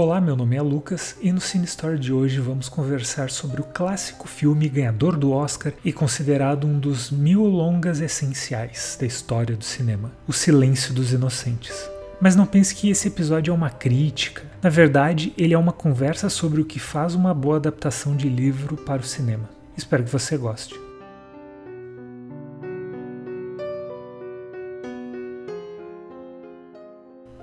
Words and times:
Olá, 0.00 0.20
meu 0.20 0.36
nome 0.36 0.54
é 0.54 0.62
Lucas 0.62 1.16
e 1.20 1.32
no 1.32 1.40
Cine 1.40 1.64
Story 1.64 1.98
de 1.98 2.12
hoje 2.12 2.38
vamos 2.38 2.68
conversar 2.68 3.30
sobre 3.30 3.60
o 3.60 3.64
clássico 3.64 4.28
filme 4.28 4.68
ganhador 4.68 5.16
do 5.16 5.32
Oscar 5.32 5.72
e 5.84 5.92
considerado 5.92 6.68
um 6.68 6.78
dos 6.78 7.10
mil 7.10 7.42
longas 7.42 8.00
essenciais 8.00 8.96
da 9.00 9.04
história 9.04 9.56
do 9.56 9.64
cinema, 9.64 10.12
O 10.28 10.32
Silêncio 10.32 10.94
dos 10.94 11.12
Inocentes. 11.12 11.90
Mas 12.20 12.36
não 12.36 12.46
pense 12.46 12.76
que 12.76 12.88
esse 12.88 13.08
episódio 13.08 13.50
é 13.50 13.54
uma 13.54 13.70
crítica. 13.70 14.44
Na 14.62 14.70
verdade, 14.70 15.34
ele 15.36 15.52
é 15.52 15.58
uma 15.58 15.72
conversa 15.72 16.30
sobre 16.30 16.60
o 16.60 16.64
que 16.64 16.78
faz 16.78 17.16
uma 17.16 17.34
boa 17.34 17.56
adaptação 17.56 18.14
de 18.14 18.28
livro 18.28 18.76
para 18.76 19.02
o 19.02 19.04
cinema. 19.04 19.50
Espero 19.76 20.04
que 20.04 20.12
você 20.12 20.36
goste. 20.36 20.76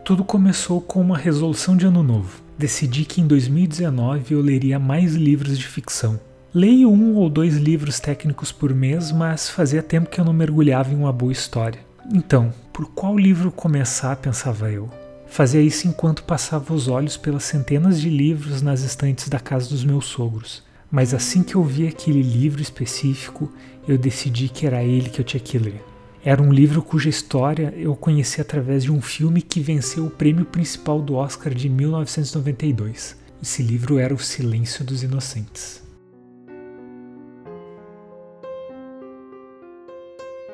Tudo 0.06 0.24
começou 0.24 0.80
com 0.80 1.02
uma 1.02 1.18
resolução 1.18 1.76
de 1.76 1.86
ano 1.86 2.02
novo. 2.02 2.45
Decidi 2.58 3.04
que 3.04 3.20
em 3.20 3.28
2019 3.28 4.34
eu 4.34 4.42
leria 4.42 4.80
mais 4.80 5.14
livros 5.14 5.58
de 5.58 5.68
ficção. 5.68 6.20
Leio 6.54 6.90
um 6.90 7.16
ou 7.16 7.30
dois 7.30 7.58
livros 7.58 8.00
técnicos 8.00 8.50
por 8.52 8.74
mês, 8.74 9.12
mas 9.12 9.50
fazia 9.50 9.84
tempo 9.84 10.10
que 10.10 10.22
eu 10.22 10.24
não 10.24 10.32
mergulhava 10.32 10.94
em 10.94 10.96
uma 10.96 11.12
boa 11.12 11.34
história. 11.34 11.82
Então, 12.14 12.54
por 12.72 12.86
qual 12.92 13.18
livro 13.20 13.52
começar, 13.52 14.16
pensava 14.16 14.72
eu. 14.72 14.90
Fazia 15.28 15.62
isso 15.62 15.86
enquanto 15.86 16.24
passava 16.24 16.74
os 16.74 16.88
olhos 16.88 17.18
pelas 17.18 17.44
centenas 17.44 18.00
de 18.00 18.10
livros 18.10 18.62
nas 18.62 18.84
estantes 18.84 19.28
da 19.28 19.40
casa 19.40 19.70
dos 19.70 19.84
meus 19.84 20.06
sogros. 20.06 20.64
Mas 20.90 21.14
assim 21.14 21.44
que 21.44 21.56
eu 21.56 21.64
vi 21.64 21.88
aquele 21.88 22.22
livro 22.22 22.62
específico, 22.62 23.52
eu 23.86 23.98
decidi 23.98 24.48
que 24.48 24.66
era 24.66 24.82
ele 24.82 25.10
que 25.10 25.20
eu 25.20 25.26
tinha 25.26 25.42
que 25.42 25.58
ler. 25.58 25.84
Era 26.26 26.42
um 26.42 26.52
livro 26.52 26.82
cuja 26.82 27.08
história 27.08 27.72
eu 27.78 27.96
conheci 27.96 28.42
através 28.42 28.84
de 28.84 28.92
um 28.92 29.00
filme 29.00 29.44
que 29.44 29.60
venceu 29.60 30.08
o 30.08 30.10
prêmio 30.10 30.44
principal 30.44 31.00
do 31.00 31.14
Oscar 31.14 31.54
de 31.54 31.70
1992. 31.70 33.16
Esse 33.40 33.62
livro 33.62 34.00
era 34.00 34.12
O 34.12 34.18
Silêncio 34.18 34.84
dos 34.84 35.04
Inocentes. 35.04 35.84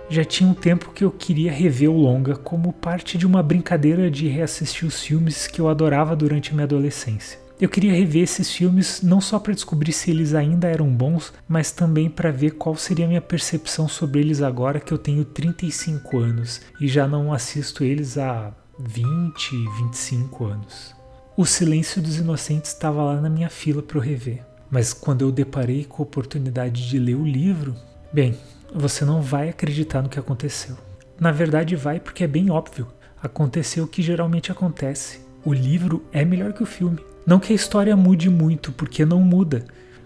Já 0.10 0.26
tinha 0.26 0.50
um 0.50 0.54
tempo 0.54 0.92
que 0.92 1.06
eu 1.06 1.10
queria 1.10 1.54
rever 1.54 1.90
o 1.90 1.96
longa 1.96 2.36
como 2.36 2.74
parte 2.74 3.18
de 3.18 3.26
uma 3.26 3.42
brincadeira 3.42 4.12
de 4.12 4.28
reassistir 4.28 4.86
os 4.86 5.02
filmes 5.02 5.48
que 5.48 5.62
eu 5.62 5.70
adorava 5.70 6.18
durante 6.18 6.52
a 6.52 6.54
minha 6.54 6.66
adolescência. 6.66 7.40
Eu 7.62 7.70
queria 7.70 7.94
rever 7.94 8.24
esses 8.24 8.52
filmes 8.52 9.04
não 9.04 9.22
só 9.22 9.38
para 9.38 9.54
descobrir 9.54 9.92
se 9.92 10.10
eles 10.10 10.34
ainda 10.34 10.68
eram 10.68 10.92
bons, 10.92 11.32
mas 11.48 11.72
também 11.72 12.10
para 12.10 12.32
ver 12.32 12.56
qual 12.56 12.76
seria 12.76 13.06
a 13.06 13.08
minha 13.08 13.22
percepção 13.22 13.88
sobre 13.88 14.20
eles 14.20 14.42
agora 14.42 14.80
que 14.80 14.92
eu 14.92 14.98
tenho 14.98 15.24
35 15.24 16.18
anos 16.18 16.60
e 16.82 16.88
já 16.88 17.08
não 17.08 17.32
assisto 17.32 17.84
eles 17.84 18.18
há 18.18 18.52
20, 18.80 19.52
25 19.78 20.46
anos. 20.46 20.96
O 21.38 21.46
Silêncio 21.46 22.02
dos 22.02 22.18
Inocentes 22.18 22.72
estava 22.72 23.04
lá 23.04 23.22
na 23.22 23.30
minha 23.30 23.48
fila 23.48 23.84
para 23.84 24.00
eu 24.00 24.02
rever, 24.02 24.44
mas 24.72 24.92
quando 24.92 25.22
eu 25.22 25.32
deparei 25.32 25.86
com 25.86 26.02
a 26.02 26.06
oportunidade 26.06 26.90
de 26.90 26.98
ler 26.98 27.16
o 27.16 27.24
livro, 27.24 27.76
bem, 28.12 28.36
você 28.74 29.06
não 29.06 29.22
vai 29.22 29.50
acreditar 29.50 30.02
no 30.02 30.10
que 30.10 30.18
aconteceu. 30.18 30.76
Na 31.20 31.32
verdade, 31.32 31.76
vai 31.76 32.00
porque 32.00 32.24
é 32.24 32.28
bem 32.28 32.50
óbvio. 32.50 32.88
Aconteceu 33.22 33.84
o 33.84 33.88
que 33.88 34.02
geralmente 34.02 34.52
acontece. 34.52 35.20
O 35.46 35.54
livro 35.54 36.04
é 36.12 36.26
melhor 36.26 36.54
que 36.54 36.64
o 36.64 36.66
filme. 36.66 37.11
Não 37.26 37.40
que 37.40 37.54
a 37.54 37.56
história 37.56 37.96
mude 37.96 38.30
muito, 38.30 38.72
porque 38.72 39.06
não 39.06 39.22
muda. 39.22 39.64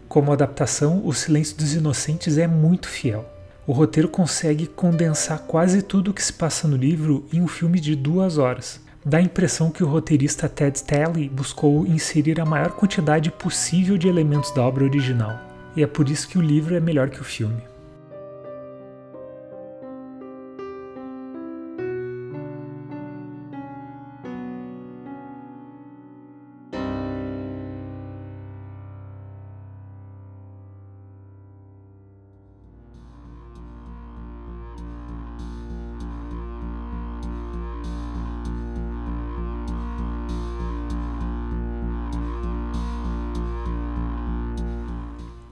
Como 0.08 0.32
adaptação, 0.32 1.02
O 1.06 1.14
Silêncio 1.14 1.58
dos 1.58 1.74
Inocentes 1.74 2.38
é 2.38 2.46
muito 2.46 2.88
fiel. 2.88 3.26
O 3.66 3.72
roteiro 3.72 4.08
consegue 4.08 4.68
condensar 4.68 5.40
quase 5.40 5.82
tudo 5.82 6.12
o 6.12 6.14
que 6.14 6.24
se 6.24 6.34
passa 6.34 6.68
no 6.68 6.76
livro 6.78 7.26
em 7.34 7.42
um 7.42 7.48
filme 7.48 7.80
de 7.80 7.96
duas 7.96 8.38
horas. 8.38 8.80
Dá 9.04 9.18
a 9.18 9.22
impressão 9.22 9.72
que 9.72 9.84
o 9.84 9.88
roteirista 9.88 10.50
Ted 10.50 10.78
Stanley 10.78 11.30
buscou 11.30 11.86
inserir 11.88 12.40
a 12.40 12.46
maior 12.46 12.72
quantidade 12.72 13.32
possível 13.32 13.98
de 13.98 14.08
elementos 14.08 14.52
da 14.52 14.62
obra 14.62 14.84
original. 14.84 15.40
E 15.76 15.84
é 15.84 15.88
por 15.88 16.10
isso 16.10 16.28
que 16.28 16.38
o 16.38 16.42
livro 16.42 16.76
é 16.76 16.80
melhor 16.80 17.10
que 17.10 17.22
o 17.22 17.24
filme. 17.24 17.62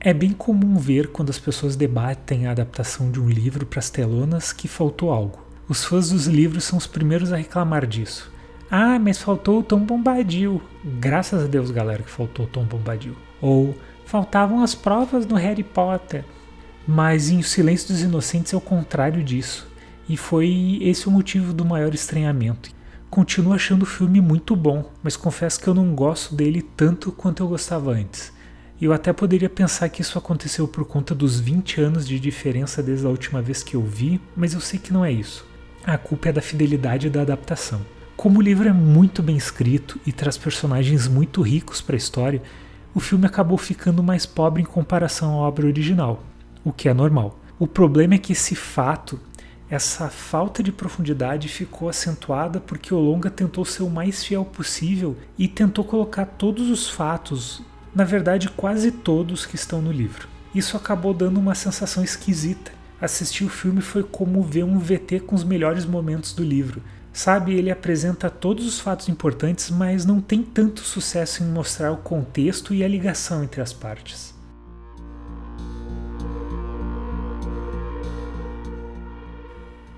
É 0.05 0.13
bem 0.13 0.33
comum 0.33 0.75
ver 0.75 1.13
quando 1.13 1.29
as 1.29 1.39
pessoas 1.39 1.77
debatem 1.77 2.45
a 2.45 2.51
adaptação 2.51 3.09
de 3.09 3.21
um 3.21 3.29
livro 3.29 3.65
para 3.65 3.79
as 3.79 3.89
telonas 3.89 4.51
que 4.51 4.67
faltou 4.67 5.13
algo. 5.13 5.39
Os 5.69 5.85
fãs 5.85 6.09
dos 6.09 6.27
livros 6.27 6.65
são 6.65 6.77
os 6.77 6.85
primeiros 6.85 7.31
a 7.31 7.37
reclamar 7.37 7.87
disso. 7.87 8.29
Ah, 8.69 8.99
mas 8.99 9.19
faltou 9.19 9.59
o 9.59 9.63
Tom 9.63 9.79
Bombadil. 9.79 10.61
Graças 10.99 11.45
a 11.45 11.47
Deus, 11.47 11.71
galera, 11.71 12.03
que 12.03 12.09
faltou 12.09 12.45
o 12.45 12.49
Tom 12.49 12.65
Bombadil. 12.65 13.15
Ou 13.39 13.73
faltavam 14.05 14.61
as 14.61 14.75
provas 14.75 15.25
no 15.25 15.35
Harry 15.35 15.63
Potter. 15.63 16.25
Mas 16.85 17.29
em 17.29 17.39
O 17.39 17.43
Silêncio 17.43 17.87
dos 17.87 18.01
Inocentes 18.01 18.51
é 18.51 18.57
o 18.57 18.61
contrário 18.61 19.23
disso. 19.23 19.71
E 20.09 20.17
foi 20.17 20.79
esse 20.81 21.07
o 21.07 21.11
motivo 21.11 21.53
do 21.53 21.63
maior 21.63 21.95
estranhamento. 21.95 22.71
Continuo 23.09 23.53
achando 23.53 23.83
o 23.83 23.85
filme 23.85 24.19
muito 24.19 24.53
bom, 24.53 24.91
mas 25.01 25.15
confesso 25.15 25.61
que 25.61 25.69
eu 25.69 25.73
não 25.73 25.95
gosto 25.95 26.35
dele 26.35 26.61
tanto 26.61 27.09
quanto 27.09 27.41
eu 27.41 27.47
gostava 27.47 27.91
antes. 27.93 28.33
Eu 28.83 28.91
até 28.91 29.13
poderia 29.13 29.49
pensar 29.49 29.87
que 29.87 30.01
isso 30.01 30.17
aconteceu 30.17 30.67
por 30.67 30.83
conta 30.83 31.15
dos 31.15 31.39
20 31.39 31.79
anos 31.79 32.05
de 32.05 32.19
diferença 32.19 32.83
desde 32.83 33.05
a 33.05 33.09
última 33.09 33.41
vez 33.41 33.63
que 33.63 33.77
eu 33.77 33.81
vi, 33.81 34.19
mas 34.35 34.53
eu 34.53 34.59
sei 34.59 34.77
que 34.77 34.91
não 34.91 35.05
é 35.05 35.09
isso. 35.09 35.47
A 35.85 35.97
culpa 35.97 36.27
é 36.27 36.33
da 36.33 36.41
fidelidade 36.41 37.09
da 37.09 37.21
adaptação. 37.21 37.79
Como 38.17 38.39
o 38.39 38.41
livro 38.41 38.67
é 38.67 38.73
muito 38.73 39.23
bem 39.23 39.37
escrito 39.37 39.97
e 40.05 40.11
traz 40.11 40.37
personagens 40.37 41.07
muito 41.07 41.41
ricos 41.41 41.79
para 41.79 41.95
a 41.95 41.97
história, 41.97 42.41
o 42.93 42.99
filme 42.99 43.25
acabou 43.25 43.57
ficando 43.57 44.03
mais 44.03 44.25
pobre 44.25 44.61
em 44.61 44.65
comparação 44.65 45.31
à 45.31 45.47
obra 45.47 45.65
original, 45.65 46.21
o 46.61 46.73
que 46.73 46.89
é 46.89 46.93
normal. 46.93 47.39
O 47.57 47.65
problema 47.65 48.15
é 48.15 48.17
que 48.17 48.33
esse 48.33 48.53
fato, 48.53 49.17
essa 49.69 50.09
falta 50.09 50.61
de 50.61 50.73
profundidade 50.73 51.47
ficou 51.47 51.87
acentuada 51.87 52.59
porque 52.59 52.93
o 52.93 52.99
longa 52.99 53.29
tentou 53.29 53.63
ser 53.63 53.83
o 53.83 53.89
mais 53.89 54.25
fiel 54.25 54.43
possível 54.43 55.15
e 55.37 55.47
tentou 55.47 55.85
colocar 55.85 56.25
todos 56.25 56.69
os 56.69 56.89
fatos, 56.89 57.63
na 57.93 58.03
verdade 58.03 58.49
quase 58.49 58.91
todos 58.91 59.45
que 59.45 59.55
estão 59.55 59.81
no 59.81 59.91
livro. 59.91 60.27
Isso 60.53 60.77
acabou 60.77 61.13
dando 61.13 61.39
uma 61.39 61.55
sensação 61.55 62.03
esquisita. 62.03 62.71
Assistir 63.01 63.43
o 63.43 63.49
filme 63.49 63.81
foi 63.81 64.03
como 64.03 64.41
ver 64.41 64.63
um 64.63 64.79
VT 64.79 65.21
com 65.21 65.35
os 65.35 65.43
melhores 65.43 65.85
momentos 65.85 66.33
do 66.33 66.43
livro. 66.43 66.81
Sabe, 67.11 67.53
ele 67.53 67.69
apresenta 67.69 68.29
todos 68.29 68.65
os 68.65 68.79
fatos 68.79 69.07
importantes, 69.09 69.69
mas 69.69 70.05
não 70.05 70.19
tem 70.19 70.41
tanto 70.41 70.81
sucesso 70.81 71.43
em 71.43 71.47
mostrar 71.47 71.91
o 71.91 71.97
contexto 71.97 72.73
e 72.73 72.83
a 72.83 72.87
ligação 72.87 73.43
entre 73.43 73.61
as 73.61 73.71
partes. 73.71 74.33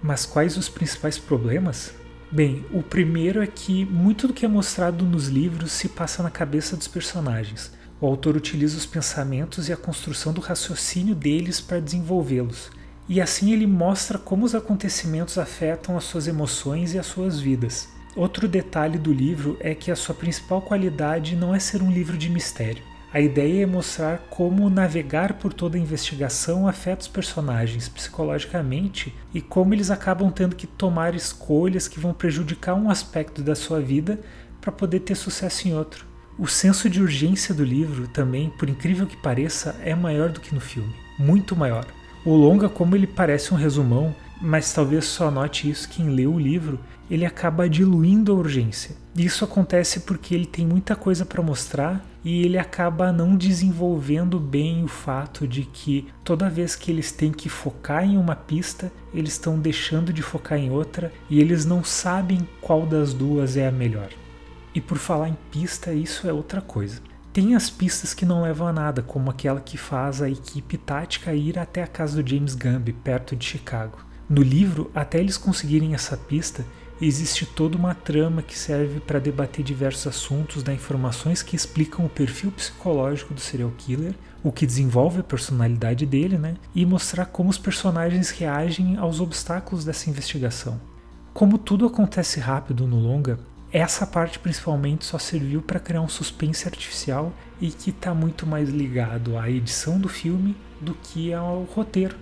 Mas 0.03 0.25
quais 0.25 0.57
os 0.57 0.67
principais 0.67 1.17
problemas? 1.17 1.93
Bem, 2.31 2.65
o 2.71 2.83
primeiro 2.83 3.41
é 3.41 3.47
que 3.47 3.85
muito 3.85 4.27
do 4.27 4.33
que 4.33 4.45
é 4.45 4.47
mostrado 4.47 5.05
nos 5.05 5.27
livros 5.27 5.71
se 5.71 5.87
passa 5.87 6.21
na 6.21 6.29
cabeça 6.29 6.75
dos 6.75 6.87
personagens. 6.87 7.71
O 8.01 8.07
autor 8.07 8.35
utiliza 8.35 8.77
os 8.77 8.85
pensamentos 8.85 9.69
e 9.69 9.73
a 9.73 9.77
construção 9.77 10.33
do 10.33 10.41
raciocínio 10.41 11.15
deles 11.15 11.61
para 11.61 11.79
desenvolvê-los. 11.79 12.69
E 13.07 13.21
assim 13.21 13.53
ele 13.53 13.65
mostra 13.65 14.17
como 14.17 14.45
os 14.45 14.53
acontecimentos 14.53 15.37
afetam 15.37 15.95
as 15.95 16.03
suas 16.03 16.27
emoções 16.27 16.93
e 16.93 16.99
as 16.99 17.05
suas 17.05 17.39
vidas. 17.39 17.87
Outro 18.15 18.47
detalhe 18.47 18.97
do 18.97 19.13
livro 19.13 19.57
é 19.59 19.73
que 19.73 19.91
a 19.91 19.95
sua 19.95 20.15
principal 20.15 20.61
qualidade 20.61 21.35
não 21.35 21.55
é 21.55 21.59
ser 21.59 21.81
um 21.81 21.91
livro 21.91 22.17
de 22.17 22.29
mistério. 22.29 22.83
A 23.13 23.21
ideia 23.21 23.63
é 23.63 23.65
mostrar 23.65 24.27
como 24.29 24.69
navegar 24.69 25.33
por 25.35 25.53
toda 25.53 25.77
a 25.77 25.79
investigação 25.79 26.67
afeta 26.67 27.03
os 27.03 27.07
personagens 27.07 27.87
psicologicamente 27.87 29.15
e 29.33 29.39
como 29.39 29.73
eles 29.73 29.89
acabam 29.89 30.29
tendo 30.29 30.55
que 30.55 30.67
tomar 30.67 31.15
escolhas 31.15 31.87
que 31.87 31.99
vão 31.99 32.13
prejudicar 32.13 32.75
um 32.75 32.89
aspecto 32.89 33.41
da 33.41 33.55
sua 33.55 33.79
vida 33.79 34.19
para 34.59 34.71
poder 34.71 34.99
ter 35.01 35.15
sucesso 35.15 35.67
em 35.67 35.73
outro. 35.73 36.05
O 36.37 36.47
senso 36.47 36.89
de 36.89 37.01
urgência 37.01 37.55
do 37.55 37.63
livro 37.63 38.09
também, 38.09 38.49
por 38.49 38.69
incrível 38.69 39.07
que 39.07 39.15
pareça, 39.15 39.79
é 39.81 39.95
maior 39.95 40.29
do 40.29 40.41
que 40.41 40.53
no 40.53 40.59
filme, 40.59 40.93
muito 41.17 41.55
maior. 41.55 41.85
O 42.25 42.35
longa, 42.35 42.67
como 42.67 42.93
ele 42.93 43.07
parece 43.07 43.53
um 43.53 43.57
resumão, 43.57 44.13
mas 44.41 44.73
talvez 44.73 45.05
só 45.05 45.31
note 45.31 45.69
isso 45.69 45.87
quem 45.87 46.09
lê 46.09 46.27
o 46.27 46.37
livro, 46.37 46.77
ele 47.09 47.25
acaba 47.25 47.69
diluindo 47.69 48.33
a 48.33 48.35
urgência. 48.35 48.97
Isso 49.15 49.45
acontece 49.45 50.01
porque 50.01 50.35
ele 50.35 50.45
tem 50.45 50.67
muita 50.67 50.93
coisa 50.93 51.25
para 51.25 51.41
mostrar 51.41 52.05
e 52.21 52.43
ele 52.43 52.57
acaba 52.57 53.13
não 53.13 53.37
desenvolvendo 53.37 54.37
bem 54.37 54.83
o 54.83 54.89
fato 54.89 55.47
de 55.47 55.63
que 55.63 56.07
toda 56.21 56.49
vez 56.49 56.75
que 56.75 56.91
eles 56.91 57.13
têm 57.13 57.31
que 57.31 57.47
focar 57.47 58.03
em 58.03 58.17
uma 58.17 58.35
pista, 58.35 58.91
eles 59.13 59.33
estão 59.33 59.57
deixando 59.57 60.11
de 60.11 60.21
focar 60.21 60.57
em 60.57 60.69
outra 60.69 61.13
e 61.29 61.39
eles 61.39 61.65
não 61.65 61.81
sabem 61.81 62.45
qual 62.59 62.85
das 62.85 63.13
duas 63.13 63.55
é 63.55 63.67
a 63.67 63.71
melhor. 63.71 64.09
E 64.75 64.81
por 64.81 64.97
falar 64.97 65.29
em 65.29 65.37
pista, 65.49 65.93
isso 65.93 66.27
é 66.27 66.33
outra 66.33 66.59
coisa. 66.59 67.01
Tem 67.31 67.55
as 67.55 67.69
pistas 67.69 68.13
que 68.13 68.25
não 68.25 68.43
levam 68.43 68.67
a 68.67 68.73
nada, 68.73 69.01
como 69.01 69.29
aquela 69.29 69.61
que 69.61 69.77
faz 69.77 70.21
a 70.21 70.29
equipe 70.29 70.77
tática 70.77 71.33
ir 71.33 71.57
até 71.57 71.81
a 71.81 71.87
casa 71.87 72.21
do 72.21 72.29
James 72.29 72.55
Gambi, 72.55 72.91
perto 72.91 73.37
de 73.37 73.45
Chicago. 73.45 73.97
No 74.29 74.41
livro, 74.41 74.91
até 74.93 75.19
eles 75.19 75.37
conseguirem 75.37 75.93
essa 75.93 76.17
pista, 76.17 76.65
existe 77.01 77.45
toda 77.45 77.77
uma 77.77 77.95
trama 77.95 78.41
que 78.41 78.57
serve 78.57 78.99
para 78.99 79.19
debater 79.19 79.63
diversos 79.63 80.07
assuntos, 80.07 80.63
dar 80.63 80.73
informações 80.73 81.41
que 81.41 81.55
explicam 81.55 82.05
o 82.05 82.09
perfil 82.09 82.51
psicológico 82.51 83.33
do 83.33 83.39
serial 83.39 83.71
killer, 83.77 84.13
o 84.43 84.51
que 84.51 84.65
desenvolve 84.65 85.21
a 85.21 85.23
personalidade 85.23 86.05
dele, 86.05 86.37
né? 86.37 86.55
E 86.73 86.85
mostrar 86.85 87.25
como 87.27 87.49
os 87.49 87.57
personagens 87.57 88.29
reagem 88.29 88.97
aos 88.97 89.21
obstáculos 89.21 89.85
dessa 89.85 90.09
investigação. 90.09 90.81
Como 91.33 91.57
tudo 91.57 91.85
acontece 91.85 92.39
rápido 92.39 92.87
no 92.87 92.97
longa, 92.97 93.39
essa 93.77 94.07
parte 94.07 94.39
principalmente 94.39 95.03
só 95.03 95.19
serviu 95.19 95.61
para 95.61 95.81
criar 95.81 95.99
um 95.99 96.07
suspense 96.07 96.65
artificial 96.65 97.33
e 97.59 97.69
que 97.69 97.89
está 97.89 98.13
muito 98.13 98.47
mais 98.47 98.69
ligado 98.69 99.37
à 99.37 99.49
edição 99.49 99.99
do 99.99 100.07
filme 100.07 100.55
do 100.79 100.93
que 100.93 101.33
ao 101.33 101.63
roteiro. 101.63 102.15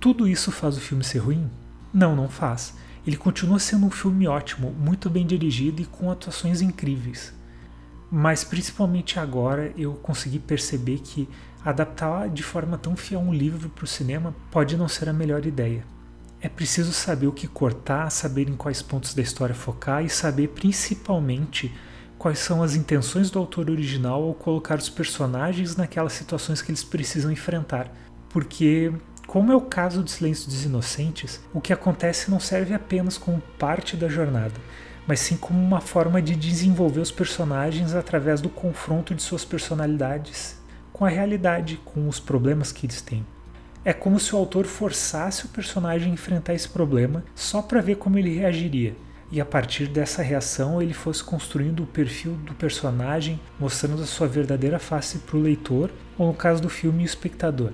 Tudo 0.00 0.26
isso 0.26 0.50
faz 0.50 0.76
o 0.76 0.80
filme 0.80 1.04
ser 1.04 1.18
ruim? 1.18 1.48
Não, 1.94 2.16
não 2.16 2.28
faz. 2.28 2.74
Ele 3.06 3.16
continua 3.16 3.60
sendo 3.60 3.86
um 3.86 3.90
filme 3.92 4.26
ótimo, 4.26 4.72
muito 4.72 5.08
bem 5.08 5.24
dirigido 5.24 5.80
e 5.80 5.86
com 5.86 6.10
atuações 6.10 6.60
incríveis. 6.60 7.32
Mas 8.10 8.42
principalmente 8.42 9.20
agora 9.20 9.72
eu 9.76 9.92
consegui 9.92 10.40
perceber 10.40 10.98
que 10.98 11.28
adaptar 11.64 12.28
de 12.28 12.42
forma 12.42 12.76
tão 12.76 12.96
fiel 12.96 13.20
um 13.20 13.32
livro 13.32 13.68
para 13.68 13.84
o 13.84 13.86
cinema 13.86 14.34
pode 14.50 14.76
não 14.76 14.88
ser 14.88 15.08
a 15.08 15.12
melhor 15.12 15.46
ideia. 15.46 15.84
É 16.42 16.48
preciso 16.48 16.90
saber 16.92 17.26
o 17.26 17.32
que 17.32 17.46
cortar, 17.46 18.08
saber 18.10 18.48
em 18.48 18.56
quais 18.56 18.80
pontos 18.80 19.12
da 19.12 19.20
história 19.20 19.54
focar 19.54 20.02
e 20.02 20.08
saber 20.08 20.48
principalmente 20.48 21.70
quais 22.16 22.38
são 22.38 22.62
as 22.62 22.74
intenções 22.74 23.30
do 23.30 23.38
autor 23.38 23.68
original 23.68 24.22
ao 24.22 24.32
colocar 24.32 24.78
os 24.78 24.88
personagens 24.88 25.76
naquelas 25.76 26.14
situações 26.14 26.62
que 26.62 26.70
eles 26.70 26.82
precisam 26.82 27.30
enfrentar. 27.30 27.92
Porque 28.30 28.90
como 29.26 29.52
é 29.52 29.56
o 29.56 29.60
caso 29.60 30.02
de 30.02 30.10
Silêncio 30.10 30.46
dos 30.46 30.64
Inocentes, 30.64 31.40
o 31.52 31.60
que 31.60 31.74
acontece 31.74 32.30
não 32.30 32.40
serve 32.40 32.72
apenas 32.72 33.18
como 33.18 33.42
parte 33.58 33.94
da 33.94 34.08
jornada, 34.08 34.54
mas 35.06 35.20
sim 35.20 35.36
como 35.36 35.62
uma 35.62 35.80
forma 35.82 36.22
de 36.22 36.34
desenvolver 36.34 37.00
os 37.00 37.12
personagens 37.12 37.94
através 37.94 38.40
do 38.40 38.48
confronto 38.48 39.14
de 39.14 39.22
suas 39.22 39.44
personalidades 39.44 40.58
com 40.90 41.04
a 41.04 41.08
realidade, 41.08 41.78
com 41.84 42.08
os 42.08 42.18
problemas 42.18 42.72
que 42.72 42.86
eles 42.86 43.02
têm. 43.02 43.26
É 43.84 43.94
como 43.94 44.20
se 44.20 44.34
o 44.34 44.38
autor 44.38 44.66
forçasse 44.66 45.46
o 45.46 45.48
personagem 45.48 46.10
a 46.10 46.14
enfrentar 46.14 46.52
esse 46.52 46.68
problema 46.68 47.24
só 47.34 47.62
para 47.62 47.80
ver 47.80 47.96
como 47.96 48.18
ele 48.18 48.36
reagiria. 48.36 48.94
E 49.32 49.40
a 49.40 49.44
partir 49.44 49.86
dessa 49.86 50.22
reação 50.22 50.82
ele 50.82 50.92
fosse 50.92 51.24
construindo 51.24 51.84
o 51.84 51.86
perfil 51.86 52.32
do 52.32 52.52
personagem, 52.52 53.40
mostrando 53.58 54.02
a 54.02 54.06
sua 54.06 54.26
verdadeira 54.26 54.78
face 54.78 55.18
para 55.18 55.36
o 55.36 55.40
leitor, 55.40 55.90
ou 56.18 56.26
no 56.26 56.34
caso 56.34 56.60
do 56.60 56.68
filme, 56.68 57.04
o 57.04 57.06
espectador. 57.06 57.72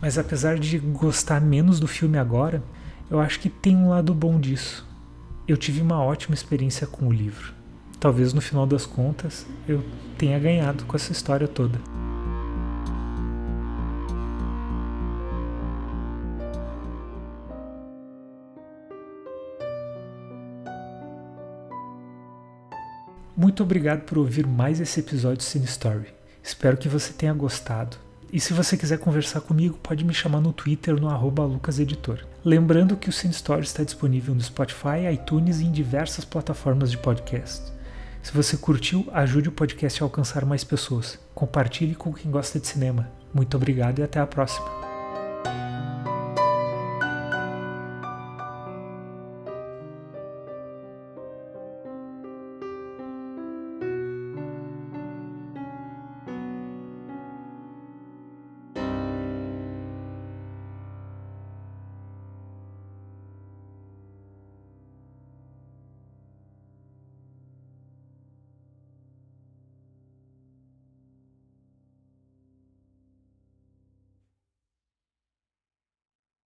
Mas 0.00 0.16
apesar 0.16 0.58
de 0.58 0.78
gostar 0.78 1.40
menos 1.40 1.80
do 1.80 1.88
filme 1.88 2.16
agora, 2.16 2.62
eu 3.10 3.20
acho 3.20 3.40
que 3.40 3.50
tem 3.50 3.76
um 3.76 3.90
lado 3.90 4.14
bom 4.14 4.40
disso. 4.40 4.86
Eu 5.46 5.56
tive 5.56 5.82
uma 5.82 6.02
ótima 6.02 6.34
experiência 6.34 6.86
com 6.86 7.08
o 7.08 7.12
livro. 7.12 7.52
Talvez 8.00 8.32
no 8.32 8.40
final 8.40 8.66
das 8.66 8.86
contas 8.86 9.46
eu 9.68 9.84
tenha 10.16 10.38
ganhado 10.38 10.84
com 10.84 10.96
essa 10.96 11.12
história 11.12 11.48
toda. 11.48 11.78
Muito 23.36 23.64
obrigado 23.64 24.02
por 24.02 24.18
ouvir 24.18 24.46
mais 24.46 24.80
esse 24.80 25.00
episódio 25.00 25.38
de 25.38 25.44
Cine 25.44 25.64
Story. 25.64 26.06
Espero 26.40 26.76
que 26.76 26.88
você 26.88 27.12
tenha 27.12 27.32
gostado. 27.32 27.96
E 28.32 28.38
se 28.38 28.52
você 28.52 28.76
quiser 28.76 28.98
conversar 28.98 29.40
comigo, 29.40 29.78
pode 29.82 30.04
me 30.04 30.14
chamar 30.14 30.40
no 30.40 30.52
Twitter 30.52 31.00
no 31.00 31.08
@lucaseditor. 31.46 32.24
Lembrando 32.44 32.96
que 32.96 33.08
o 33.08 33.12
Cine 33.12 33.32
Story 33.32 33.64
está 33.64 33.82
disponível 33.82 34.34
no 34.34 34.40
Spotify, 34.40 35.12
iTunes 35.12 35.60
e 35.60 35.64
em 35.64 35.72
diversas 35.72 36.24
plataformas 36.24 36.90
de 36.90 36.98
podcast. 36.98 37.72
Se 38.22 38.32
você 38.32 38.56
curtiu, 38.56 39.06
ajude 39.12 39.48
o 39.48 39.52
podcast 39.52 40.02
a 40.02 40.06
alcançar 40.06 40.44
mais 40.44 40.62
pessoas. 40.62 41.18
Compartilhe 41.34 41.94
com 41.94 42.12
quem 42.12 42.30
gosta 42.30 42.60
de 42.60 42.66
cinema. 42.66 43.10
Muito 43.32 43.56
obrigado 43.56 43.98
e 43.98 44.02
até 44.02 44.20
a 44.20 44.26
próxima. 44.26 44.83